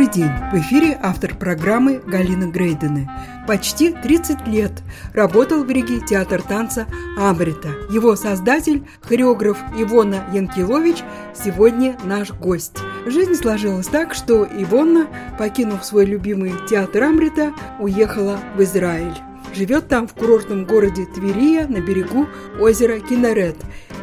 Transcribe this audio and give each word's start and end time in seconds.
Добрый 0.00 0.14
день! 0.14 0.32
В 0.50 0.54
эфире 0.54 0.98
автор 1.02 1.34
программы 1.34 2.00
Галина 2.06 2.50
Грейдены. 2.50 3.06
Почти 3.46 3.92
30 3.92 4.46
лет 4.46 4.72
работал 5.12 5.62
в 5.62 5.70
Риге 5.70 6.00
театр 6.00 6.40
танца 6.40 6.86
«Амрита». 7.18 7.68
Его 7.90 8.16
создатель, 8.16 8.86
хореограф 9.02 9.58
Ивона 9.76 10.24
Янкилович, 10.32 11.04
сегодня 11.34 11.98
наш 12.02 12.32
гость. 12.32 12.78
Жизнь 13.04 13.34
сложилась 13.34 13.88
так, 13.88 14.14
что 14.14 14.48
Ивонна, 14.50 15.06
покинув 15.38 15.84
свой 15.84 16.06
любимый 16.06 16.54
театр 16.66 17.02
«Амрита», 17.02 17.52
уехала 17.78 18.38
в 18.56 18.62
Израиль. 18.62 19.18
Живет 19.54 19.88
там 19.88 20.08
в 20.08 20.14
курортном 20.14 20.64
городе 20.64 21.04
Тверия 21.04 21.66
на 21.68 21.82
берегу 21.82 22.26
озера 22.58 23.00
Кинарет, 23.00 23.56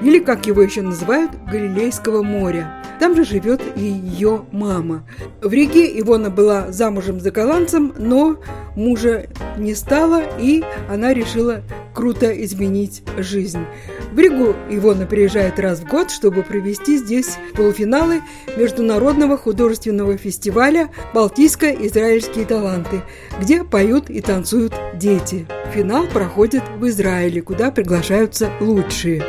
или, 0.03 0.19
как 0.19 0.45
его 0.45 0.61
еще 0.61 0.83
называют, 0.83 1.31
Галилейского 1.47 2.21
моря. 2.21 2.83
Там 2.99 3.15
же 3.15 3.23
живет 3.23 3.61
ее 3.75 4.45
мама. 4.51 5.07
В 5.41 5.53
Риге 5.53 5.99
Ивона 5.99 6.29
была 6.29 6.71
замужем 6.71 7.19
за 7.19 7.31
голландцем, 7.31 7.93
но 7.97 8.37
мужа 8.75 9.27
не 9.57 9.75
стало, 9.75 10.23
и 10.39 10.63
она 10.89 11.13
решила 11.13 11.61
круто 11.93 12.31
изменить 12.43 13.03
жизнь. 13.17 13.65
В 14.11 14.19
Ригу 14.19 14.55
Ивона 14.69 15.05
приезжает 15.05 15.59
раз 15.59 15.79
в 15.79 15.87
год, 15.87 16.09
чтобы 16.09 16.43
провести 16.43 16.97
здесь 16.97 17.37
полуфиналы 17.55 18.21
Международного 18.55 19.37
художественного 19.37 20.17
фестиваля 20.17 20.89
«Балтийско-израильские 21.13 22.45
таланты», 22.45 23.01
где 23.39 23.63
поют 23.63 24.09
и 24.09 24.21
танцуют 24.21 24.73
дети. 24.95 25.47
Финал 25.73 26.05
проходит 26.07 26.63
в 26.77 26.87
Израиле, 26.87 27.41
куда 27.41 27.71
приглашаются 27.71 28.49
лучшие. 28.59 29.23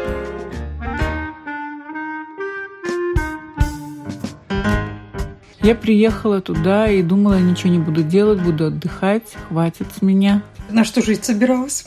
Я 5.69 5.74
приехала 5.74 6.41
туда 6.41 6.91
и 6.91 7.02
думала, 7.02 7.38
ничего 7.38 7.70
не 7.70 7.78
буду 7.78 8.02
делать, 8.02 8.41
буду 8.41 8.69
отдыхать, 8.69 9.36
хватит 9.48 9.88
с 9.94 10.00
меня. 10.00 10.42
На 10.70 10.83
что 10.83 11.02
жить 11.02 11.27
собиралась? 11.27 11.84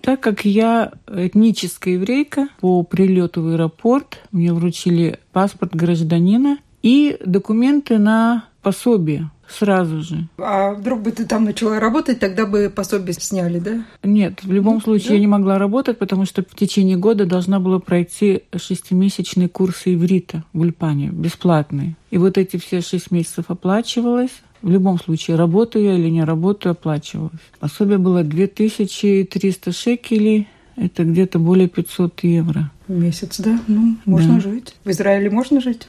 Так 0.00 0.20
как 0.20 0.46
я 0.46 0.92
этническая 1.06 1.94
еврейка, 1.94 2.48
по 2.60 2.82
прилету 2.82 3.42
в 3.42 3.48
аэропорт 3.48 4.22
мне 4.32 4.50
вручили 4.54 5.18
паспорт 5.30 5.76
гражданина 5.76 6.56
и 6.82 7.18
документы 7.22 7.98
на 7.98 8.46
пособие 8.62 9.30
сразу 9.48 10.02
же. 10.02 10.28
А 10.38 10.72
вдруг 10.72 11.02
бы 11.02 11.10
ты 11.10 11.26
там 11.26 11.44
начала 11.44 11.78
работать, 11.78 12.18
тогда 12.18 12.46
бы 12.46 12.72
пособие 12.74 13.12
сняли, 13.14 13.58
да? 13.58 13.84
Нет, 14.02 14.42
в 14.42 14.50
любом 14.50 14.80
случае 14.80 15.08
да? 15.08 15.14
я 15.14 15.20
не 15.20 15.26
могла 15.26 15.58
работать, 15.58 15.98
потому 15.98 16.24
что 16.24 16.42
в 16.42 16.54
течение 16.54 16.96
года 16.96 17.26
должна 17.26 17.60
была 17.60 17.78
пройти 17.78 18.42
шестимесячные 18.56 19.48
курсы 19.48 19.94
иврита 19.94 20.44
в 20.52 20.60
Ульпане, 20.60 21.08
бесплатные. 21.08 21.96
И 22.10 22.18
вот 22.18 22.38
эти 22.38 22.56
все 22.56 22.80
шесть 22.80 23.10
месяцев 23.10 23.46
оплачивалось. 23.48 24.32
В 24.62 24.70
любом 24.70 24.98
случае, 24.98 25.36
работаю 25.36 25.84
я 25.84 25.94
или 25.94 26.08
не 26.08 26.22
работаю, 26.22 26.72
оплачивалось. 26.72 27.32
Пособие 27.58 27.98
было 27.98 28.22
2300 28.22 29.72
шекелей, 29.72 30.48
это 30.76 31.04
где-то 31.04 31.38
более 31.38 31.68
500 31.68 32.22
евро. 32.22 32.70
Месяц, 32.92 33.40
да? 33.40 33.58
Ну, 33.68 33.96
можно 34.04 34.34
да. 34.34 34.40
жить. 34.40 34.74
В 34.84 34.90
Израиле 34.90 35.30
можно 35.30 35.60
жить? 35.60 35.88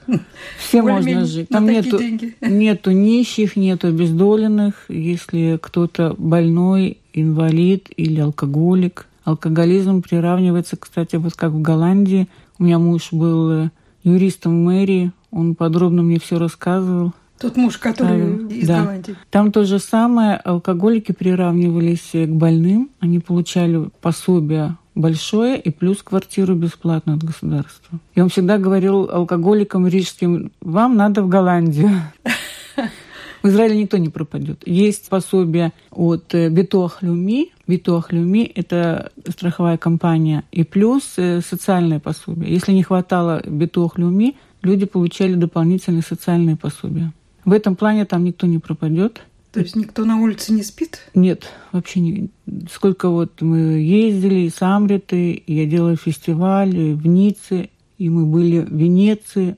Все 0.57 0.81
можно 0.81 1.25
жить. 1.25 1.49
Там 1.49 1.67
нету, 1.67 1.99
нету 2.41 2.91
нищих, 2.91 3.55
нету 3.55 3.87
обездоленных. 3.87 4.85
Если 4.89 5.59
кто-то 5.61 6.15
больной, 6.17 6.97
инвалид 7.13 7.89
или 7.95 8.19
алкоголик. 8.19 9.07
Алкоголизм 9.23 10.01
приравнивается, 10.01 10.75
кстати, 10.77 11.15
вот 11.15 11.33
как 11.35 11.51
в 11.51 11.61
Голландии. 11.61 12.27
У 12.59 12.63
меня 12.63 12.79
муж 12.79 13.09
был 13.11 13.51
э, 13.51 13.69
юристом 14.03 14.61
в 14.61 14.65
мэрии, 14.65 15.11
он 15.31 15.55
подробно 15.55 16.03
мне 16.03 16.19
все 16.19 16.37
рассказывал. 16.37 17.13
Тот 17.39 17.57
муж, 17.57 17.77
который 17.77 18.21
Ставил. 18.21 18.47
из 18.49 18.67
да. 18.67 18.81
Голландии. 18.81 19.15
Там 19.29 19.51
то 19.51 19.63
же 19.65 19.79
самое. 19.79 20.35
Алкоголики 20.37 21.11
приравнивались 21.11 22.11
к 22.13 22.29
больным. 22.29 22.89
Они 22.99 23.19
получали 23.19 23.89
пособие 24.01 24.77
большое 24.95 25.59
и 25.59 25.69
плюс 25.69 26.03
квартиру 26.03 26.55
бесплатно 26.55 27.13
от 27.13 27.23
государства. 27.23 27.99
Я 28.15 28.23
вам 28.23 28.29
всегда 28.29 28.57
говорил 28.57 29.09
алкоголикам 29.09 29.87
рижским, 29.87 30.51
вам 30.61 30.95
надо 30.95 31.23
в 31.23 31.29
Голландию. 31.29 31.91
В 33.43 33.49
Израиле 33.49 33.77
никто 33.77 33.97
не 33.97 34.07
пропадет. 34.07 34.65
Есть 34.65 35.09
пособие 35.09 35.73
от 35.91 36.33
Битуах 36.33 37.01
Люми. 37.01 37.51
Битуах 37.67 38.13
Люми– 38.13 38.43
это 38.55 39.11
страховая 39.27 39.77
компания. 39.77 40.45
И 40.53 40.63
плюс 40.63 41.15
э, 41.17 41.41
социальное 41.41 41.99
пособие. 41.99 42.53
Если 42.53 42.71
не 42.71 42.83
хватало 42.83 43.41
Битуах 43.45 43.97
Люми, 43.97 44.37
люди 44.61 44.85
получали 44.85 45.33
дополнительные 45.33 46.03
социальные 46.03 46.55
пособия. 46.55 47.11
В 47.43 47.51
этом 47.51 47.75
плане 47.75 48.05
там 48.05 48.23
никто 48.23 48.47
не 48.47 48.59
пропадет. 48.59 49.21
То 49.53 49.59
есть 49.59 49.75
никто 49.75 50.03
на 50.03 50.19
улице 50.19 50.51
не 50.51 50.63
спит? 50.63 50.99
Нет, 51.13 51.43
вообще 51.71 51.99
не. 51.99 52.29
Сколько 52.71 53.09
вот 53.09 53.39
мы 53.41 53.79
ездили 53.79 54.49
с 54.49 54.59
Амриты, 54.63 55.33
и 55.33 55.53
я 55.53 55.67
делала 55.67 55.95
фестиваль 55.95 56.75
в 56.75 57.05
Ницце, 57.05 57.69
и 57.99 58.09
мы 58.09 58.25
были 58.25 58.61
в 58.61 58.75
Венеции, 58.75 59.57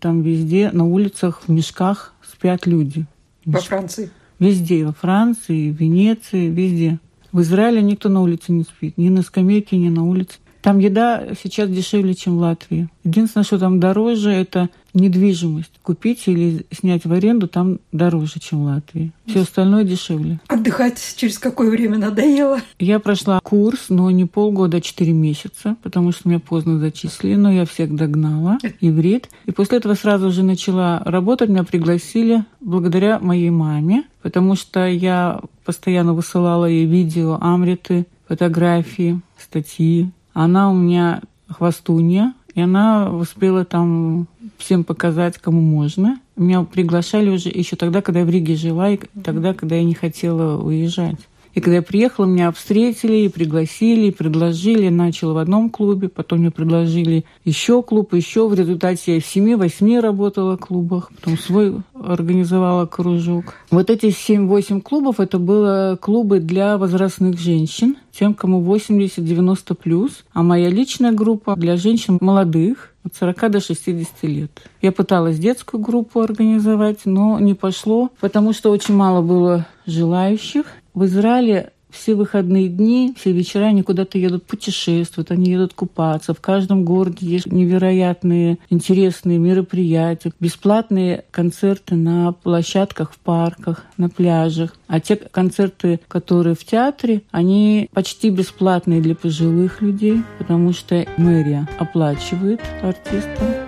там 0.00 0.22
везде 0.22 0.70
на 0.72 0.86
улицах 0.86 1.42
в 1.42 1.50
мешках 1.50 2.14
спят 2.26 2.66
люди. 2.66 3.04
Во 3.44 3.60
Франции? 3.60 4.10
Везде, 4.38 4.86
во 4.86 4.94
Франции, 4.94 5.70
в 5.70 5.76
Венеции, 5.78 6.48
везде. 6.48 6.98
В 7.30 7.42
Израиле 7.42 7.82
никто 7.82 8.08
на 8.08 8.22
улице 8.22 8.50
не 8.50 8.62
спит, 8.62 8.96
ни 8.96 9.10
на 9.10 9.20
скамейке, 9.20 9.76
ни 9.76 9.90
на 9.90 10.04
улице. 10.04 10.38
Там 10.64 10.78
еда 10.78 11.24
сейчас 11.42 11.68
дешевле, 11.68 12.14
чем 12.14 12.38
в 12.38 12.40
Латвии. 12.40 12.88
Единственное, 13.04 13.44
что 13.44 13.58
там 13.58 13.80
дороже, 13.80 14.30
это 14.30 14.70
недвижимость. 14.94 15.72
Купить 15.82 16.22
или 16.26 16.64
снять 16.72 17.04
в 17.04 17.12
аренду 17.12 17.48
там 17.48 17.80
дороже, 17.92 18.40
чем 18.40 18.62
в 18.62 18.64
Латвии. 18.64 19.12
Все 19.26 19.42
остальное 19.42 19.84
дешевле. 19.84 20.40
Отдыхать 20.48 20.98
через 21.16 21.38
какое 21.38 21.70
время 21.70 21.98
надоело? 21.98 22.60
Я 22.78 22.98
прошла 22.98 23.40
курс, 23.40 23.90
но 23.90 24.10
не 24.10 24.24
полгода, 24.24 24.78
а 24.78 24.80
четыре 24.80 25.12
месяца, 25.12 25.76
потому 25.82 26.12
что 26.12 26.30
меня 26.30 26.40
поздно 26.40 26.78
зачислили, 26.78 27.34
но 27.34 27.52
я 27.52 27.66
всех 27.66 27.94
догнала, 27.94 28.56
иврит. 28.80 29.28
И 29.44 29.50
после 29.50 29.76
этого 29.76 29.92
сразу 29.92 30.30
же 30.30 30.42
начала 30.42 31.02
работать, 31.04 31.50
меня 31.50 31.64
пригласили 31.64 32.46
благодаря 32.62 33.18
моей 33.18 33.50
маме, 33.50 34.04
потому 34.22 34.56
что 34.56 34.86
я 34.86 35.42
постоянно 35.66 36.14
высылала 36.14 36.64
ей 36.64 36.86
видео, 36.86 37.36
амриты, 37.38 38.06
фотографии, 38.26 39.20
статьи. 39.38 40.10
Она 40.34 40.70
у 40.70 40.74
меня 40.74 41.22
хвостунья, 41.48 42.34
и 42.54 42.60
она 42.60 43.10
успела 43.10 43.64
там 43.64 44.26
всем 44.58 44.84
показать, 44.84 45.38
кому 45.38 45.60
можно. 45.60 46.20
Меня 46.36 46.62
приглашали 46.64 47.30
уже 47.30 47.48
еще 47.48 47.76
тогда, 47.76 48.02
когда 48.02 48.20
я 48.20 48.26
в 48.26 48.30
Риге 48.30 48.56
жила, 48.56 48.90
и 48.90 48.98
тогда, 49.22 49.54
когда 49.54 49.76
я 49.76 49.84
не 49.84 49.94
хотела 49.94 50.60
уезжать. 50.62 51.18
И 51.54 51.60
когда 51.60 51.76
я 51.76 51.82
приехала, 51.82 52.26
меня 52.26 52.50
встретили, 52.50 53.16
и 53.18 53.28
пригласили, 53.28 54.08
и 54.08 54.10
предложили. 54.10 54.88
Начала 54.88 55.34
в 55.34 55.38
одном 55.38 55.70
клубе, 55.70 56.08
потом 56.08 56.40
мне 56.40 56.50
предложили 56.50 57.24
еще 57.44 57.82
клуб, 57.82 58.14
еще. 58.14 58.48
В 58.48 58.54
результате 58.54 59.14
я 59.14 59.20
в 59.20 59.26
семи-восьми 59.26 60.00
работала 60.00 60.56
в 60.56 60.60
клубах, 60.60 61.10
потом 61.14 61.38
свой 61.38 61.76
организовала 61.94 62.86
кружок. 62.86 63.54
Вот 63.70 63.88
эти 63.88 64.10
семь-восемь 64.10 64.80
клубов, 64.80 65.20
это 65.20 65.38
были 65.38 65.96
клубы 65.96 66.40
для 66.40 66.76
возрастных 66.76 67.38
женщин, 67.38 67.96
тем, 68.12 68.34
кому 68.34 68.62
80-90 68.62 69.74
плюс. 69.74 70.24
А 70.32 70.42
моя 70.42 70.68
личная 70.68 71.12
группа 71.12 71.54
для 71.56 71.76
женщин 71.76 72.18
молодых, 72.20 72.90
от 73.04 73.14
40 73.14 73.50
до 73.50 73.60
60 73.60 74.22
лет. 74.22 74.50
Я 74.80 74.90
пыталась 74.90 75.38
детскую 75.38 75.80
группу 75.80 76.20
организовать, 76.20 77.00
но 77.04 77.38
не 77.38 77.54
пошло, 77.54 78.10
потому 78.18 78.52
что 78.52 78.70
очень 78.70 78.94
мало 78.94 79.20
было 79.22 79.66
желающих. 79.86 80.64
В 80.94 81.06
Израиле 81.06 81.72
все 81.90 82.14
выходные 82.14 82.68
дни, 82.68 83.14
все 83.16 83.32
вечера 83.32 83.66
они 83.66 83.82
куда-то 83.82 84.18
едут 84.18 84.44
путешествуют, 84.44 85.30
они 85.30 85.50
едут 85.50 85.74
купаться. 85.74 86.34
В 86.34 86.40
каждом 86.40 86.84
городе 86.84 87.26
есть 87.26 87.46
невероятные 87.46 88.58
интересные 88.70 89.38
мероприятия, 89.38 90.32
бесплатные 90.40 91.24
концерты 91.30 91.94
на 91.94 92.32
площадках, 92.32 93.12
в 93.12 93.18
парках, 93.18 93.84
на 93.96 94.08
пляжах. 94.08 94.76
А 94.86 95.00
те 95.00 95.16
концерты, 95.16 96.00
которые 96.08 96.54
в 96.54 96.64
театре, 96.64 97.22
они 97.30 97.88
почти 97.92 98.30
бесплатные 98.30 99.00
для 99.00 99.14
пожилых 99.14 99.82
людей, 99.82 100.22
потому 100.38 100.72
что 100.72 101.06
мэрия 101.16 101.68
оплачивает 101.78 102.60
артистам. 102.82 103.63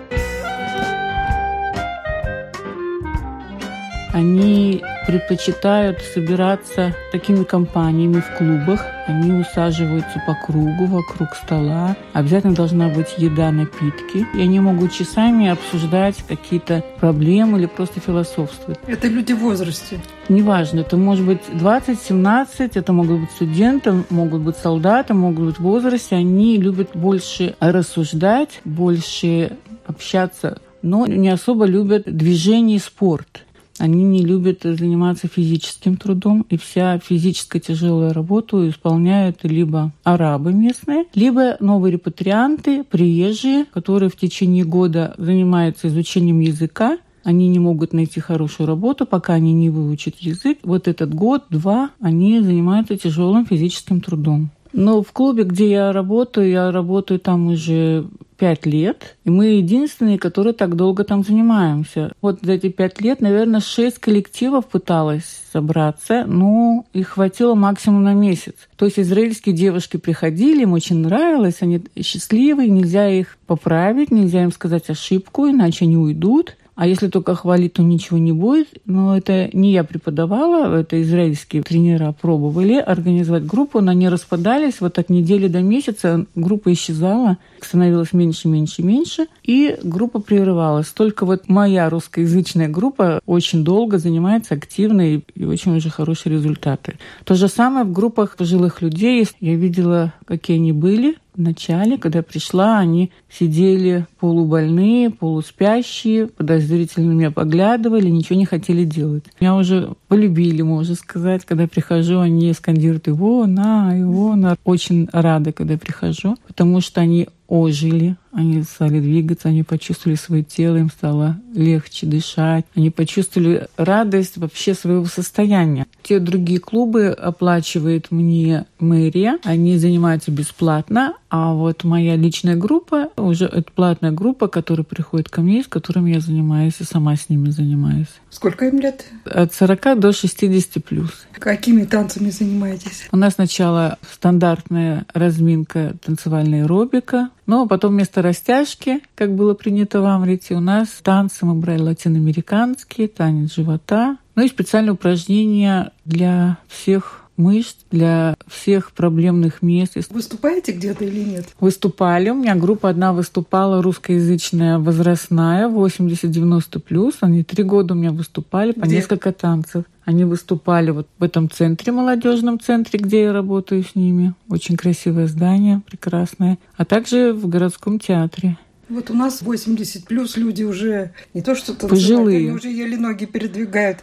Они 4.16 4.82
предпочитают 5.06 6.00
собираться 6.00 6.94
такими 7.12 7.44
компаниями 7.44 8.22
в 8.22 8.38
клубах. 8.38 8.82
Они 9.06 9.30
усаживаются 9.30 10.22
по 10.26 10.34
кругу 10.46 10.86
вокруг 10.86 11.34
стола. 11.34 11.94
Обязательно 12.14 12.54
должна 12.54 12.88
быть 12.88 13.12
еда, 13.18 13.50
напитки. 13.52 14.26
И 14.34 14.40
они 14.40 14.58
могут 14.58 14.94
часами 14.94 15.48
обсуждать 15.48 16.16
какие-то 16.26 16.82
проблемы 16.98 17.58
или 17.58 17.66
просто 17.66 18.00
философствовать. 18.00 18.78
Это 18.86 19.06
люди 19.06 19.34
в 19.34 19.40
возрасте? 19.40 20.00
Неважно. 20.30 20.80
Это 20.80 20.96
может 20.96 21.26
быть 21.26 21.42
20, 21.52 22.00
17, 22.00 22.74
это 22.74 22.92
могут 22.94 23.20
быть 23.20 23.30
студенты, 23.32 24.02
могут 24.08 24.40
быть 24.40 24.56
солдаты, 24.56 25.12
могут 25.12 25.44
быть 25.44 25.56
в 25.58 25.62
возрасте. 25.62 26.16
Они 26.16 26.56
любят 26.56 26.88
больше 26.94 27.54
рассуждать, 27.60 28.62
больше 28.64 29.58
общаться, 29.86 30.58
но 30.80 31.04
не 31.06 31.28
особо 31.28 31.66
любят 31.66 32.04
движение 32.06 32.78
и 32.78 32.80
спорт. 32.80 33.42
Они 33.78 34.04
не 34.04 34.24
любят 34.24 34.60
заниматься 34.62 35.28
физическим 35.28 35.96
трудом, 35.96 36.46
и 36.48 36.56
вся 36.56 36.98
физическая 36.98 37.60
тяжелая 37.60 38.12
работа 38.12 38.68
исполняют 38.68 39.40
либо 39.42 39.92
арабы 40.04 40.52
местные, 40.52 41.04
либо 41.14 41.56
новые 41.60 41.92
репатрианты, 41.92 42.84
приезжие, 42.84 43.66
которые 43.66 44.08
в 44.08 44.16
течение 44.16 44.64
года 44.64 45.14
занимаются 45.18 45.88
изучением 45.88 46.40
языка, 46.40 46.98
они 47.26 47.48
не 47.48 47.58
могут 47.58 47.92
найти 47.92 48.20
хорошую 48.20 48.68
работу, 48.68 49.04
пока 49.04 49.34
они 49.34 49.52
не 49.52 49.68
выучат 49.68 50.14
язык. 50.20 50.58
Вот 50.62 50.86
этот 50.86 51.12
год-два 51.12 51.90
они 52.00 52.40
занимаются 52.40 52.96
тяжелым 52.96 53.44
физическим 53.44 54.00
трудом. 54.00 54.50
Но 54.76 55.02
в 55.02 55.10
клубе, 55.12 55.44
где 55.44 55.70
я 55.70 55.90
работаю, 55.90 56.50
я 56.50 56.70
работаю 56.70 57.18
там 57.18 57.46
уже 57.46 58.06
пять 58.36 58.66
лет, 58.66 59.16
и 59.24 59.30
мы 59.30 59.46
единственные, 59.46 60.18
которые 60.18 60.52
так 60.52 60.76
долго 60.76 61.02
там 61.02 61.24
занимаемся. 61.24 62.12
Вот 62.20 62.40
за 62.42 62.52
эти 62.52 62.68
пять 62.68 63.00
лет, 63.00 63.22
наверное, 63.22 63.60
шесть 63.60 63.98
коллективов 63.98 64.66
пыталась 64.66 65.42
собраться, 65.50 66.26
но 66.26 66.84
их 66.92 67.08
хватило 67.08 67.54
максимум 67.54 68.02
на 68.02 68.12
месяц. 68.12 68.52
То 68.76 68.84
есть 68.84 68.98
израильские 68.98 69.54
девушки 69.54 69.96
приходили, 69.96 70.64
им 70.64 70.74
очень 70.74 70.98
нравилось, 70.98 71.62
они 71.62 71.82
счастливые, 72.02 72.68
нельзя 72.68 73.08
их 73.08 73.38
поправить, 73.46 74.10
нельзя 74.10 74.42
им 74.42 74.52
сказать 74.52 74.90
ошибку, 74.90 75.48
иначе 75.48 75.86
они 75.86 75.96
уйдут. 75.96 76.54
А 76.76 76.86
если 76.86 77.08
только 77.08 77.34
хвалить, 77.34 77.72
то 77.72 77.82
ничего 77.82 78.18
не 78.18 78.32
будет. 78.32 78.68
Но 78.84 79.16
это 79.16 79.48
не 79.54 79.72
я 79.72 79.82
преподавала, 79.82 80.78
это 80.78 81.00
израильские 81.02 81.62
тренера 81.62 82.14
пробовали 82.20 82.74
организовать 82.74 83.46
группу, 83.46 83.80
но 83.80 83.92
они 83.92 84.10
распадались. 84.10 84.80
Вот 84.80 84.98
от 84.98 85.08
недели 85.08 85.48
до 85.48 85.62
месяца 85.62 86.26
группа 86.34 86.70
исчезала, 86.72 87.38
становилась 87.62 88.12
меньше, 88.12 88.48
меньше, 88.48 88.82
меньше, 88.82 89.26
и 89.42 89.78
группа 89.82 90.20
прерывалась. 90.20 90.88
Только 90.88 91.24
вот 91.24 91.48
моя 91.48 91.88
русскоязычная 91.88 92.68
группа 92.68 93.20
очень 93.24 93.64
долго 93.64 93.96
занимается 93.96 94.54
активно 94.54 95.14
и, 95.14 95.20
и 95.34 95.44
очень 95.46 95.74
уже 95.74 95.88
хорошие 95.88 96.34
результаты. 96.34 96.98
То 97.24 97.34
же 97.34 97.48
самое 97.48 97.86
в 97.86 97.92
группах 97.92 98.36
пожилых 98.36 98.82
людей. 98.82 99.26
Я 99.40 99.56
видела, 99.56 100.12
какие 100.26 100.58
они 100.58 100.72
были, 100.72 101.16
в 101.36 101.40
начале, 101.40 101.98
когда 101.98 102.20
я 102.20 102.22
пришла, 102.22 102.78
они 102.78 103.10
сидели 103.30 104.06
полубольные, 104.18 105.10
полуспящие, 105.10 106.28
подозрительно 106.28 107.12
меня 107.12 107.30
поглядывали, 107.30 108.08
ничего 108.08 108.38
не 108.38 108.46
хотели 108.46 108.84
делать. 108.84 109.24
Меня 109.40 109.56
уже 109.56 109.94
полюбили, 110.08 110.62
можно 110.62 110.94
сказать. 110.94 111.44
Когда 111.44 111.64
я 111.64 111.68
прихожу, 111.68 112.20
они 112.20 112.52
скандируют 112.52 113.06
его, 113.06 113.46
на, 113.46 113.94
его, 113.94 114.34
на. 114.34 114.56
Очень 114.64 115.08
рада, 115.12 115.52
когда 115.52 115.74
я 115.74 115.78
прихожу, 115.78 116.36
потому 116.46 116.80
что 116.80 117.00
они 117.00 117.28
ожили, 117.48 118.16
они 118.32 118.62
стали 118.62 119.00
двигаться, 119.00 119.48
они 119.48 119.62
почувствовали 119.62 120.16
свое 120.16 120.42
тело, 120.42 120.76
им 120.76 120.90
стало 120.90 121.36
легче 121.54 122.06
дышать, 122.06 122.64
они 122.74 122.90
почувствовали 122.90 123.68
радость 123.76 124.36
вообще 124.36 124.74
своего 124.74 125.04
состояния. 125.06 125.86
Те 126.06 126.20
другие 126.20 126.60
клубы 126.60 127.08
оплачивает 127.08 128.12
мне 128.12 128.66
мэрия, 128.78 129.40
они 129.42 129.76
занимаются 129.76 130.30
бесплатно, 130.30 131.14
а 131.30 131.52
вот 131.52 131.82
моя 131.82 132.14
личная 132.14 132.54
группа, 132.54 133.10
уже 133.16 133.46
это 133.46 133.72
платная 133.74 134.12
группа, 134.12 134.46
которая 134.46 134.84
приходит 134.84 135.28
ко 135.30 135.42
мне, 135.42 135.64
с 135.64 135.66
которыми 135.66 136.12
я 136.12 136.20
занимаюсь 136.20 136.74
и 136.78 136.84
сама 136.84 137.16
с 137.16 137.28
ними 137.28 137.50
занимаюсь. 137.50 138.06
Сколько 138.30 138.66
им 138.66 138.78
лет? 138.78 139.04
От 139.24 139.52
40 139.52 139.98
до 139.98 140.12
60 140.12 140.84
плюс. 140.84 141.10
Какими 141.32 141.82
танцами 141.82 142.30
занимаетесь? 142.30 143.08
У 143.10 143.16
нас 143.16 143.34
сначала 143.34 143.98
стандартная 144.08 145.06
разминка 145.12 145.96
танцевальная 146.04 146.62
аэробика, 146.62 147.30
но 147.46 147.66
потом 147.66 147.92
вместо 147.92 148.22
растяжки, 148.22 149.00
как 149.14 149.34
было 149.34 149.54
принято 149.54 150.00
в 150.00 150.04
Амрите, 150.04 150.54
у 150.54 150.60
нас 150.60 150.88
танцы 151.02 151.46
мы 151.46 151.54
брали 151.54 151.80
латиноамериканские, 151.80 153.08
танец 153.08 153.54
живота, 153.54 154.18
ну 154.34 154.44
и 154.44 154.48
специальные 154.48 154.92
упражнения 154.92 155.92
для 156.04 156.58
всех 156.68 157.25
мышц, 157.36 157.76
для 157.90 158.36
всех 158.46 158.92
проблемных 158.92 159.62
мест. 159.62 159.96
Выступаете 160.10 160.72
где-то 160.72 161.04
или 161.04 161.20
нет? 161.22 161.46
Выступали. 161.60 162.30
У 162.30 162.34
меня 162.34 162.54
группа 162.54 162.88
одна 162.88 163.12
выступала, 163.12 163.82
русскоязычная, 163.82 164.78
возрастная, 164.78 165.68
80-90 165.68 166.80
плюс. 166.80 167.14
Они 167.20 167.42
три 167.44 167.64
года 167.64 167.94
у 167.94 167.96
меня 167.96 168.12
выступали 168.12 168.72
по 168.72 168.86
где? 168.86 168.96
несколько 168.96 169.32
танцев. 169.32 169.84
Они 170.04 170.24
выступали 170.24 170.90
вот 170.90 171.08
в 171.18 171.24
этом 171.24 171.50
центре, 171.50 171.92
молодежном 171.92 172.60
центре, 172.60 172.98
где 173.00 173.22
я 173.22 173.32
работаю 173.32 173.82
с 173.82 173.96
ними. 173.96 174.34
Очень 174.48 174.76
красивое 174.76 175.26
здание, 175.26 175.82
прекрасное. 175.84 176.58
А 176.76 176.84
также 176.84 177.32
в 177.32 177.48
городском 177.48 177.98
театре. 177.98 178.56
Вот 178.88 179.10
у 179.10 179.14
нас 179.14 179.42
80 179.42 180.04
плюс 180.04 180.36
люди 180.36 180.62
уже 180.62 181.12
не 181.34 181.42
то 181.42 181.56
что 181.56 181.74
танцевать, 181.74 181.90
Пожилые. 181.90 182.38
они 182.38 182.50
уже 182.52 182.68
еле 182.68 182.96
ноги 182.96 183.24
передвигают. 183.24 183.98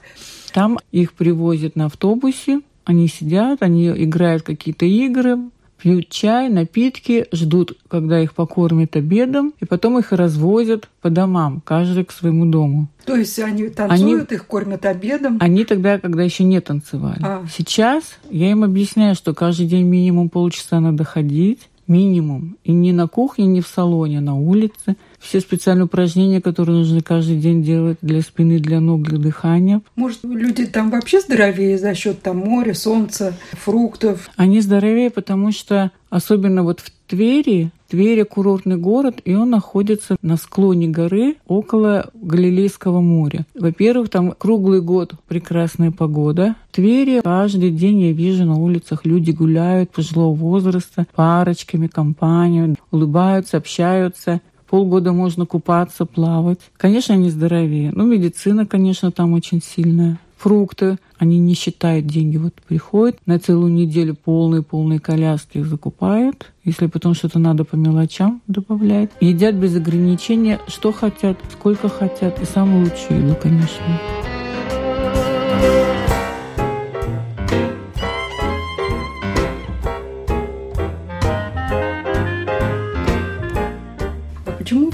Там 0.54 0.78
их 0.92 1.14
привозят 1.14 1.78
на 1.78 1.86
автобусе, 1.86 2.60
они 2.86 3.08
сидят, 3.08 3.62
они 3.62 3.88
играют 3.90 4.44
какие-то 4.44 4.86
игры, 4.86 5.38
пьют 5.84 6.08
чай, 6.10 6.48
напитки, 6.50 7.28
ждут, 7.34 7.78
когда 7.90 8.22
их 8.22 8.34
покормят 8.34 8.96
обедом, 8.96 9.54
и 9.60 9.66
потом 9.66 10.00
их 10.00 10.14
развозят 10.14 10.88
по 11.02 11.10
домам, 11.10 11.62
каждый 11.66 12.06
к 12.06 12.12
своему 12.12 12.46
дому. 12.46 12.88
То 13.06 13.16
есть 13.16 13.38
они 13.40 13.68
танцуют, 13.68 14.32
они, 14.32 14.36
их 14.38 14.48
кормят 14.48 14.86
обедом? 14.86 15.38
Они 15.42 15.66
тогда, 15.66 16.00
когда 16.00 16.24
еще 16.24 16.46
не 16.46 16.62
танцевали. 16.62 17.20
А. 17.22 17.46
Сейчас 17.54 18.04
я 18.30 18.50
им 18.50 18.64
объясняю, 18.64 19.14
что 19.16 19.34
каждый 19.34 19.68
день 19.68 19.86
минимум 19.86 20.30
полчаса 20.30 20.80
надо 20.80 21.04
ходить, 21.04 21.68
минимум. 21.88 22.58
И 22.64 22.72
не 22.72 22.94
на 22.94 23.08
кухне, 23.08 23.46
не 23.46 23.60
в 23.60 23.68
салоне, 23.68 24.20
а 24.20 24.22
на 24.22 24.40
улице. 24.40 24.96
Все 25.24 25.39
специальные 25.39 25.86
упражнения, 25.86 26.42
которые 26.42 26.80
нужно 26.80 27.01
каждый 27.01 27.38
день 27.38 27.63
делать 27.63 27.98
для 28.01 28.22
спины, 28.22 28.60
для 28.60 28.82
ног, 28.82 29.03
для 29.03 29.18
дыхания. 29.18 29.82
Может, 29.96 30.20
люди 30.25 30.65
там 30.65 30.92
вообще 30.92 31.22
здоровее 31.22 31.77
за 31.77 31.96
счет 31.96 32.22
там 32.22 32.38
моря, 32.38 32.74
солнца, 32.74 33.34
фруктов? 33.53 34.30
Они 34.36 34.60
здоровее, 34.60 35.10
потому 35.10 35.53
что 35.53 35.92
особенно 36.10 36.63
вот 36.63 36.82
в 36.82 36.92
Твери, 37.08 37.72
Твери 37.89 38.24
курортный 38.24 38.75
город, 38.75 39.22
и 39.24 39.34
он 39.34 39.51
находится 39.51 40.18
на 40.22 40.36
склоне 40.36 40.88
горы 40.88 41.38
около 41.48 42.10
Галилейского 42.15 43.00
моря. 43.00 43.46
Во-первых, 43.53 44.10
там 44.10 44.32
круглый 44.32 44.82
год 44.82 45.13
прекрасная 45.27 45.92
погода. 45.92 46.56
В 46.70 46.75
Твери 46.75 47.22
каждый 47.22 47.72
день 47.72 48.01
я 48.01 48.12
вижу 48.12 48.46
на 48.46 48.58
улицах 48.58 49.06
люди 49.06 49.32
гуляют 49.32 49.92
пожилого 49.92 50.34
возраста, 50.34 51.08
парочками, 51.15 51.88
компаниями, 51.88 52.75
улыбаются, 52.92 53.58
общаются 53.58 54.42
полгода 54.74 55.13
можно 55.13 55.46
купаться, 55.46 56.03
плавать. 56.03 56.58
Конечно, 56.77 57.13
они 57.13 57.30
здоровее. 57.30 57.92
Ну, 57.94 58.08
медицина, 58.08 58.65
конечно, 58.65 59.12
там 59.12 59.34
очень 59.34 59.62
сильная 59.62 60.18
фрукты. 60.36 60.98
Они 61.20 61.38
не 61.38 61.53
считают 61.53 62.08
деньги. 62.08 62.38
Вот 62.38 62.56
приходят 62.68 63.20
на 63.27 63.38
целую 63.38 63.72
неделю 63.72 64.15
полные-полные 64.15 65.00
коляски 65.00 65.62
закупают. 65.62 66.51
Если 66.63 66.88
потом 66.88 67.13
что-то 67.13 67.38
надо 67.38 67.65
по 67.65 67.75
мелочам 67.75 68.42
добавлять. 68.48 69.12
Едят 69.22 69.53
без 69.53 69.75
ограничения, 69.75 70.60
что 70.65 70.92
хотят, 70.92 71.38
сколько 71.51 71.88
хотят. 71.88 72.42
И 72.42 72.46
самую 72.46 72.86
лучшую 72.86 73.27
еду, 73.27 73.38
конечно. 73.39 74.33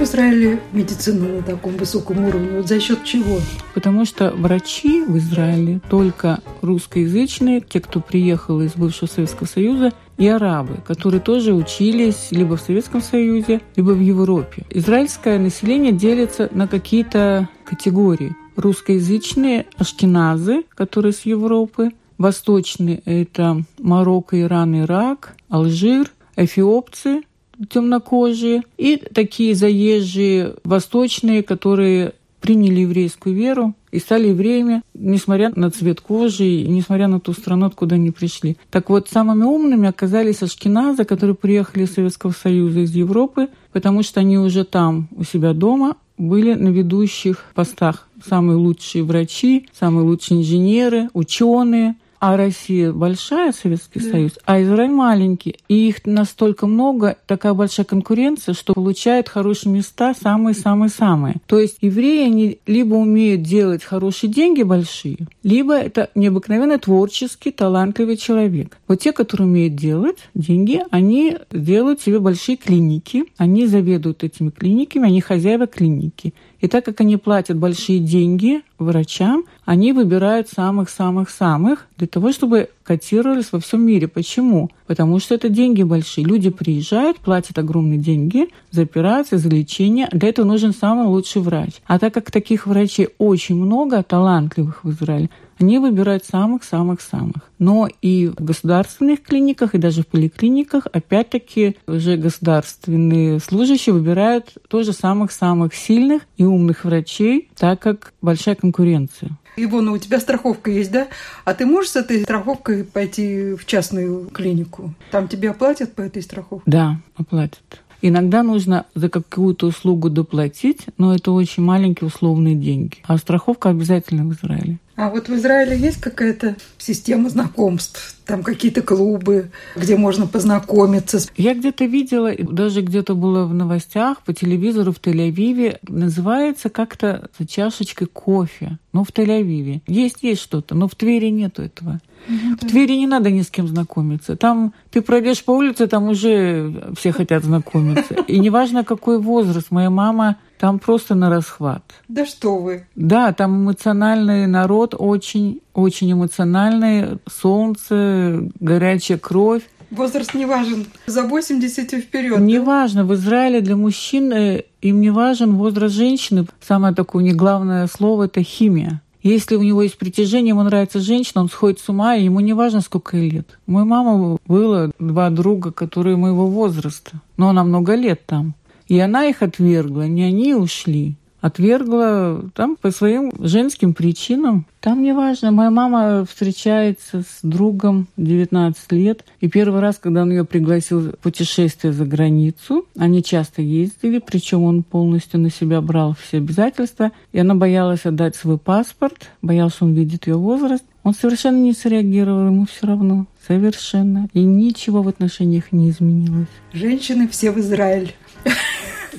Израиле 0.10 0.60
медицина 0.74 1.28
на 1.28 1.44
таком 1.44 1.74
высоком 1.78 2.26
уровне? 2.26 2.58
Вот 2.58 2.68
за 2.68 2.80
счет 2.80 3.04
чего? 3.04 3.38
Потому 3.76 4.06
что 4.06 4.32
врачи 4.32 5.04
в 5.04 5.16
Израиле 5.20 5.82
только 5.88 6.40
русскоязычные, 6.64 7.62
те, 7.62 7.80
кто 7.80 8.00
приехал 8.00 8.60
из 8.62 8.74
бывшего 8.74 9.08
Советского 9.08 9.46
Союза, 9.46 9.94
и 10.18 10.28
арабы, 10.28 10.78
которые 10.86 11.22
тоже 11.22 11.54
учились 11.54 12.30
либо 12.32 12.58
в 12.58 12.62
Советском 12.62 13.04
Союзе, 13.04 13.62
либо 13.76 13.92
в 13.92 14.02
Европе. 14.02 14.66
Израильское 14.72 15.38
население 15.38 15.92
делится 15.92 16.50
на 16.54 16.68
какие-то 16.68 17.48
категории. 17.64 18.36
Русскоязычные 18.56 19.68
ашкеназы, 19.78 20.64
которые 20.74 21.14
с 21.14 21.22
Европы, 21.22 21.92
восточные– 22.18 23.04
это 23.06 23.64
Марокко, 23.78 24.42
Иран, 24.42 24.76
Ирак, 24.82 25.36
Алжир, 25.50 26.12
эфиопцы, 26.36 27.22
темнокожие, 27.70 28.64
и 28.78 28.98
такие 28.98 29.56
заезжие 29.56 30.56
восточные, 30.64 31.44
которые 31.44 32.14
приняли 32.40 32.82
еврейскую 32.82 33.36
веру 33.36 33.74
и 33.92 34.00
стали 34.00 34.30
евреями, 34.30 34.82
несмотря 34.94 35.52
на 35.56 35.70
цвет 35.72 36.00
кожи 36.00 36.46
и 36.46 36.68
несмотря 36.68 37.08
на 37.08 37.20
ту 37.20 37.34
страну, 37.34 37.66
откуда 37.66 37.96
они 37.96 38.12
пришли. 38.12 38.58
Так 38.72 38.90
вот, 38.90 39.10
самыми 39.10 39.44
умными 39.44 39.90
оказались 39.90 40.42
ашкеназы, 40.42 41.04
которые 41.04 41.36
приехали 41.36 41.84
из 41.84 41.94
Советского 41.94 42.32
Союза, 42.32 42.82
из 42.82 42.92
Европы, 42.92 43.50
потому 43.74 44.04
что 44.04 44.20
они 44.22 44.38
уже 44.38 44.64
там, 44.64 45.10
у 45.16 45.24
себя 45.24 45.54
дома, 45.54 45.98
были 46.18 46.54
на 46.54 46.70
ведущих 46.70 47.46
постах. 47.56 48.08
Самые 48.28 48.58
лучшие 48.58 49.04
врачи, 49.04 49.68
самые 49.78 50.04
лучшие 50.04 50.42
инженеры, 50.42 51.10
ученые– 51.14 51.96
а 52.20 52.38
Россия 52.38 52.92
большая, 52.92 53.52
Советский 53.52 54.00
да. 54.00 54.12
Союз, 54.12 54.32
а 54.46 54.62
Израиль 54.62 54.92
маленький. 54.92 55.58
И 55.68 55.88
их 55.88 56.06
настолько 56.06 56.68
много, 56.68 57.18
такая 57.26 57.54
большая 57.54 57.86
конкуренция, 57.86 58.54
что 58.54 58.74
получают 58.74 59.30
хорошие 59.30 59.72
места 59.74 60.14
самые-самые-самые. 60.14 61.38
То 61.48 61.60
есть 61.60 61.78
евреи, 61.82 62.26
они 62.26 62.60
либо 62.68 62.96
умеют 62.96 63.44
делать 63.44 63.84
хорошие 63.84 64.32
деньги 64.32 64.64
большие, 64.64 65.18
либо 65.44 65.76
это 65.76 66.10
необыкновенно 66.16 66.78
творческий, 66.78 67.52
талантливый 67.52 68.18
человек. 68.18 68.78
Вот 68.88 69.00
те, 69.00 69.12
которые 69.12 69.48
умеют 69.48 69.76
делать 69.76 70.18
деньги, 70.36 70.82
они 70.92 71.38
делают 71.52 72.02
себе 72.02 72.20
большие 72.20 72.58
клиники, 72.58 73.26
они 73.38 73.66
заведуют 73.66 74.24
этими 74.24 74.50
клиниками, 74.50 75.08
они 75.08 75.22
хозяева 75.22 75.68
клиники. 75.68 76.34
И 76.60 76.68
так 76.68 76.84
как 76.86 77.00
они 77.02 77.18
платят 77.18 77.58
большие 77.58 78.00
деньги 78.00 78.62
врачам, 78.84 79.44
они 79.66 79.94
выбирают 79.94 80.50
самых-самых-самых 80.50 81.88
для 81.98 82.08
того, 82.08 82.32
чтобы 82.32 82.70
котировались 82.84 83.52
во 83.52 83.60
всем 83.60 83.86
мире. 83.86 84.08
Почему? 84.08 84.70
Потому 84.88 85.20
что 85.20 85.36
это 85.36 85.50
деньги 85.50 85.84
большие. 85.84 86.26
Люди 86.26 86.50
приезжают, 86.50 87.18
платят 87.18 87.58
огромные 87.60 88.00
деньги 88.00 88.50
за 88.72 88.82
операции, 88.84 89.38
за 89.38 89.50
лечение. 89.50 90.08
Для 90.12 90.30
этого 90.30 90.46
нужен 90.46 90.74
самый 90.74 91.08
лучший 91.08 91.42
врач. 91.42 91.74
А 91.86 92.00
так 92.00 92.14
как 92.14 92.32
таких 92.32 92.66
врачей 92.66 93.10
очень 93.18 93.56
много, 93.56 94.02
талантливых 94.02 94.84
в 94.84 94.90
Израиле, 94.92 95.30
они 95.60 95.78
выбирают 95.80 96.26
самых-самых-самых. 96.26 97.50
Но 97.60 97.88
и 98.02 98.28
в 98.28 98.44
государственных 98.44 99.22
клиниках, 99.22 99.76
и 99.76 99.78
даже 99.78 100.04
в 100.04 100.08
поликлиниках, 100.08 100.88
опять-таки, 100.92 101.76
уже 101.88 102.16
государственные 102.16 103.40
служащие 103.40 103.94
выбирают 103.94 104.54
тоже 104.70 104.94
самых-самых 104.94 105.74
сильных 105.74 106.24
и 106.38 106.44
умных 106.44 106.86
врачей, 106.86 107.50
так 107.58 107.80
как 107.80 108.14
большая 108.22 108.56
конкуренция. 108.56 109.38
Ивона, 109.58 109.92
у 109.92 109.98
тебя 109.98 110.20
страховка 110.20 110.72
есть, 110.72 110.92
да? 110.92 111.08
А 111.44 111.54
ты 111.54 111.66
можешь 111.66 111.92
с 111.92 111.96
этой 111.98 112.24
страховкой 112.24 112.86
пойти 112.86 113.56
в 113.56 113.66
частную 113.66 114.28
клинику? 114.28 114.94
Там 115.12 115.28
тебе 115.28 115.50
оплатят 115.52 115.94
по 115.94 116.02
этой 116.02 116.22
страховке? 116.22 116.64
Да, 116.66 117.02
оплатят. 117.16 117.82
Иногда 118.02 118.44
нужно 118.44 118.86
за 118.96 119.10
какую-то 119.10 119.68
услугу 119.68 120.10
доплатить, 120.10 120.86
но 120.98 121.14
это 121.14 121.32
очень 121.32 121.64
маленькие 121.64 122.08
условные 122.08 122.56
деньги. 122.56 122.98
А 123.04 123.18
страховка 123.18 123.70
обязательно 123.70 124.24
в 124.24 124.34
Израиле. 124.34 124.80
А 125.00 125.10
вот 125.10 125.30
в 125.30 125.34
Израиле 125.34 125.78
есть 125.78 126.02
какая-то 126.02 126.58
система 126.78 127.30
знакомств? 127.30 128.18
Там 128.26 128.44
какие-то 128.44 128.82
клубы, 128.82 129.50
где 129.78 129.96
можно 129.96 130.28
познакомиться? 130.28 131.22
Я 131.38 131.54
где-то 131.54 131.86
видела, 131.86 132.34
даже 132.38 132.82
где-то 132.82 133.16
было 133.16 133.46
в 133.46 133.54
новостях, 133.54 134.22
по 134.24 134.34
телевизору 134.34 134.92
в 134.92 135.00
Тель-Авиве, 135.00 135.78
называется 135.88 136.70
как-то 136.70 137.30
за 137.40 137.48
чашечкой 137.48 138.08
кофе. 138.08 138.78
Ну, 138.92 139.06
в 139.06 139.14
Тель-Авиве. 139.14 139.84
Есть, 139.88 140.18
есть 140.22 140.42
что-то, 140.42 140.76
но 140.76 140.90
в 140.90 140.96
Твери 140.96 141.30
нету 141.30 141.62
этого. 141.62 142.02
В 142.28 142.68
Твери 142.68 142.98
не 142.98 143.08
надо 143.08 143.32
ни 143.32 143.42
с 143.42 143.50
кем 143.50 143.70
знакомиться. 143.70 144.36
Там 144.36 144.74
ты 144.92 145.02
пройдешь 145.02 145.46
по 145.46 145.52
улице, 145.52 145.88
там 145.88 146.10
уже 146.10 146.92
все 146.98 147.14
хотят 147.14 147.46
знакомиться. 147.46 148.16
И 148.28 148.38
неважно, 148.38 148.84
какой 148.84 149.18
возраст. 149.18 149.72
Моя 149.72 149.90
мама 149.90 150.36
там 150.60 150.78
просто 150.78 151.16
на 151.16 151.30
расхват. 151.30 151.84
Да 152.10 152.26
что 152.26 152.58
вы? 152.58 152.86
Да, 152.96 153.32
там 153.32 153.64
эмоциональный 153.64 154.46
народ, 154.46 154.94
очень, 154.98 155.62
очень 155.74 156.12
эмоциональный. 156.12 157.20
Солнце, 157.28 158.50
горячая 158.60 159.18
кровь. 159.18 159.64
Возраст 159.90 160.34
не 160.34 160.46
важен. 160.46 160.86
За 161.08 161.24
80 161.24 161.94
и 161.94 162.02
вперед. 162.02 162.40
Не 162.40 162.60
да? 162.60 162.66
важно. 162.66 163.06
В 163.06 163.14
Израиле 163.16 163.62
для 163.62 163.76
мужчин 163.76 164.32
э, 164.34 164.64
им 164.82 165.00
не 165.00 165.10
важен 165.10 165.56
возраст 165.56 165.96
женщины. 165.96 166.46
Самое 166.60 166.94
такое 166.94 167.24
не 167.24 167.34
главное 167.34 167.88
слово– 167.88 168.24
это 168.26 168.44
химия. 168.44 169.02
Если 169.24 169.56
у 169.56 169.64
него 169.64 169.82
есть 169.82 169.98
притяжение, 169.98 170.50
ему 170.50 170.64
нравится 170.64 171.00
женщина, 171.00 171.42
он 171.42 171.50
сходит 171.50 171.80
с 171.80 171.90
ума, 171.90 172.16
и 172.16 172.24
ему 172.24 172.40
не 172.40 172.54
важно, 172.54 172.80
сколько 172.82 173.18
лет. 173.18 173.60
У 173.68 173.72
моей 173.72 173.86
мамы 173.86 174.38
было 174.48 174.92
два 174.98 175.30
друга, 175.30 175.72
которые 175.72 176.16
моего 176.16 176.48
возраста, 176.48 177.22
но 177.36 177.50
она 177.50 177.64
много 177.64 177.96
лет 177.96 178.26
там. 178.26 178.54
И 178.90 179.00
она 179.00 179.26
их 179.26 179.42
отвергла, 179.42 180.08
не 180.08 180.24
они 180.24 180.54
ушли 180.54 181.16
отвергла 181.42 182.50
там 182.54 182.76
по 182.76 182.92
своим 182.92 183.32
женским 183.40 183.94
причинам. 183.94 184.66
Там 184.82 185.02
не 185.02 185.14
важно. 185.14 185.52
Моя 185.52 185.70
мама 185.70 186.26
встречается 186.26 187.22
с 187.22 187.40
другом 187.44 188.08
19 188.18 188.92
лет. 188.94 189.26
И 189.42 189.48
первый 189.48 189.82
раз, 189.82 189.98
когда 189.98 190.24
он 190.24 190.32
ее 190.32 190.46
пригласил 190.46 191.00
в 191.00 191.18
путешествие 191.18 191.94
за 191.94 192.06
границу, 192.06 192.86
они 192.98 193.24
часто 193.24 193.62
ездили, 193.62 194.20
причем 194.20 194.64
он 194.64 194.84
полностью 194.84 195.40
на 195.40 195.50
себя 195.50 195.82
брал 195.82 196.16
все 196.20 196.38
обязательства. 196.38 197.12
И 197.32 197.40
она 197.40 197.56
боялась 197.56 198.06
отдать 198.06 198.36
свой 198.36 198.58
паспорт, 198.58 199.30
боялась, 199.42 199.76
что 199.76 199.86
он 199.86 199.94
видит 199.94 200.28
ее 200.28 200.36
возраст. 200.36 200.84
Он 201.04 201.14
совершенно 201.14 201.58
не 201.58 201.74
среагировал, 201.74 202.48
ему 202.48 202.66
все 202.66 202.88
равно. 202.88 203.26
Совершенно. 203.48 204.28
И 204.34 204.44
ничего 204.44 205.02
в 205.02 205.08
отношениях 205.08 205.72
не 205.72 205.90
изменилось. 205.90 206.48
Женщины 206.74 207.28
все 207.28 207.52
в 207.52 207.60
Израиль. 207.60 208.14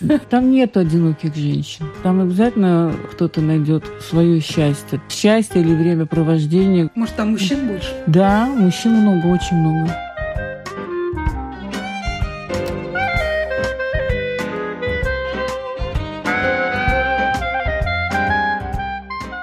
Там 0.30 0.50
нет 0.50 0.76
одиноких 0.76 1.34
женщин. 1.34 1.86
Там 2.02 2.20
обязательно 2.20 2.94
кто-то 3.12 3.40
найдет 3.40 3.84
свое 4.00 4.40
счастье. 4.40 5.00
Счастье 5.08 5.60
или 5.60 5.74
время 5.74 6.06
провождения. 6.06 6.90
Может, 6.94 7.16
там 7.16 7.32
мужчин 7.32 7.66
больше? 7.66 7.92
Да, 8.06 8.46
мужчин 8.46 8.92
много, 8.92 9.26
очень 9.26 9.56
много. 9.56 9.90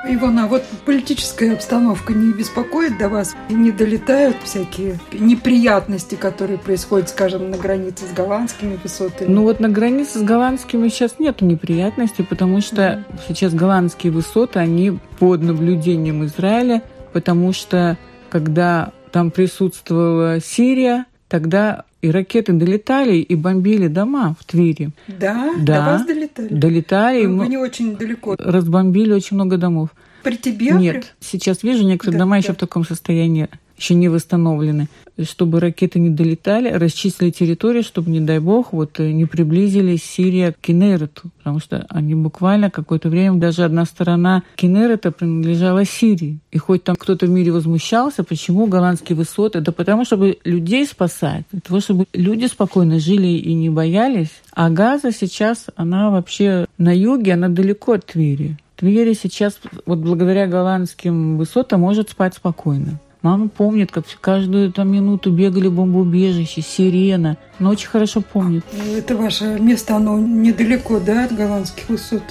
Ивана, 0.10 0.48
вот 0.48 0.64
политическая 1.08 1.54
обстановка 1.54 2.12
не 2.12 2.34
беспокоит 2.34 2.98
до 2.98 3.08
вас? 3.08 3.34
И 3.48 3.54
не 3.54 3.72
долетают 3.72 4.36
всякие 4.44 5.00
неприятности, 5.14 6.16
которые 6.16 6.58
происходят, 6.58 7.08
скажем, 7.08 7.50
на 7.50 7.58
границе 7.58 8.04
с 8.06 8.14
голландскими 8.14 8.78
высотами? 8.84 9.30
Ну 9.30 9.44
вот 9.44 9.62
на 9.62 9.70
границе 9.70 10.20
с 10.20 10.22
голландскими 10.22 10.90
сейчас 10.90 11.18
нет 11.18 11.40
неприятностей, 11.42 12.24
потому 12.24 12.60
что 12.60 12.82
mm. 12.82 13.20
сейчас 13.30 13.54
голландские 13.54 14.12
высоты, 14.12 14.60
они 14.60 15.00
под 15.18 15.44
наблюдением 15.44 16.26
Израиля, 16.26 16.84
потому 17.14 17.54
что 17.54 17.98
когда 18.30 18.92
там 19.14 19.32
присутствовала 19.32 20.42
Сирия, 20.42 21.06
тогда 21.30 21.86
и 22.02 22.12
ракеты 22.12 22.52
долетали 22.52 23.16
и 23.16 23.36
бомбили 23.36 23.88
дома 23.88 24.36
в 24.38 24.44
Твери. 24.44 24.90
Да? 25.08 25.54
Да. 25.58 25.86
До 25.86 25.86
вас 25.86 26.06
долетали? 26.06 26.48
Долетали. 26.50 27.26
Вы, 27.26 27.38
вы 27.38 27.48
не 27.48 27.58
очень 27.58 27.96
далеко. 27.96 28.36
Разбомбили 28.38 29.14
очень 29.14 29.38
много 29.38 29.56
домов. 29.56 29.90
При 30.28 30.38
тебе? 30.38 30.72
Нет. 30.72 31.16
Сейчас 31.20 31.64
вижу, 31.64 31.84
некоторые 31.84 32.18
да, 32.18 32.26
дома 32.26 32.36
да. 32.36 32.38
еще 32.38 32.54
в 32.54 32.58
таком 32.58 32.86
состоянии 32.86 33.48
еще 33.78 33.94
не 33.94 34.10
восстановлены, 34.10 34.88
чтобы 35.24 35.60
ракеты 35.60 36.00
не 36.00 36.10
долетали, 36.10 36.70
расчистили 36.70 37.30
территорию, 37.30 37.84
чтобы, 37.84 38.10
не 38.10 38.20
дай 38.20 38.40
бог, 38.40 38.74
вот 38.74 39.00
э, 39.00 39.12
не 39.12 39.26
приблизились 39.26 40.04
Сирия 40.04 40.52
к 40.52 40.58
Кенерету, 40.58 41.30
потому 41.38 41.60
что 41.60 41.86
они 41.90 42.16
буквально 42.16 42.72
какое-то 42.72 43.10
время, 43.10 43.38
даже 43.38 43.64
одна 43.64 43.86
сторона 43.86 44.44
Кенерета 44.56 45.12
принадлежала 45.12 45.86
Сирии. 45.86 46.40
И 46.52 46.58
хоть 46.58 46.84
там 46.84 46.96
кто-то 46.96 47.28
в 47.28 47.30
мире 47.30 47.52
возмущался, 47.52 48.24
почему 48.24 48.66
голландские 48.66 49.16
высоты, 49.16 49.62
да 49.62 49.72
потому 49.72 50.06
чтобы 50.06 50.38
людей 50.44 50.86
спасать, 50.86 51.46
для 51.52 51.62
того, 51.62 51.80
чтобы 51.80 52.06
люди 52.14 52.46
спокойно 52.48 53.00
жили 53.00 53.28
и 53.28 53.54
не 53.54 53.70
боялись. 53.70 54.32
А 54.52 54.70
Газа 54.70 55.12
сейчас, 55.12 55.68
она 55.76 56.10
вообще 56.10 56.66
на 56.78 56.96
юге, 56.96 57.34
она 57.34 57.50
далеко 57.50 57.94
от 57.94 58.06
Твери. 58.06 58.58
Твери 58.78 59.14
сейчас, 59.14 59.60
вот 59.86 60.00
благодаря 60.00 60.48
голландским 60.48 61.38
высотам, 61.38 61.82
может 61.82 62.12
спать 62.12 62.36
спокойно. 62.36 63.00
Мама 63.24 63.50
помнит, 63.50 63.92
как 63.92 64.06
каждую 64.22 64.72
там 64.72 64.92
минуту 64.92 65.32
бегали 65.32 65.68
бомбоубежище, 65.68 66.62
сирена. 66.62 67.38
Она 67.60 67.72
очень 67.72 67.88
хорошо 67.88 68.22
помнит. 68.22 68.64
Это 68.96 69.18
ваше 69.18 69.60
место, 69.60 69.96
оно 69.96 70.20
недалеко, 70.20 71.00
да, 71.00 71.26
от 71.26 71.36
голландских 71.36 71.90
высот? 71.90 72.24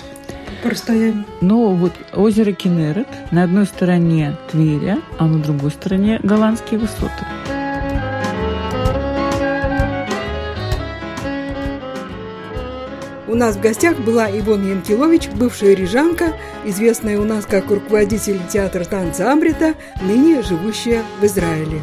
по 0.62 0.70
расстоянию? 0.70 1.24
Ну, 1.40 1.74
вот 1.74 1.92
озеро 2.14 2.52
Кенерет. 2.52 3.08
На 3.30 3.44
одной 3.44 3.66
стороне 3.66 4.36
Тверя, 4.50 4.98
а 5.18 5.26
на 5.26 5.38
другой 5.38 5.70
стороне 5.70 6.18
голландские 6.22 6.80
высоты. 6.80 7.24
У 13.28 13.34
нас 13.34 13.56
в 13.56 13.60
гостях 13.60 13.98
была 13.98 14.30
Ивона 14.30 14.68
Янкилович, 14.68 15.28
бывшая 15.30 15.74
рижанка, 15.74 16.36
известная 16.64 17.18
у 17.18 17.24
нас 17.24 17.44
как 17.44 17.70
руководитель 17.70 18.40
театра 18.52 18.84
танца 18.84 19.32
Амрита, 19.32 19.74
ныне 20.00 20.42
живущая 20.42 21.02
в 21.20 21.24
Израиле. 21.24 21.82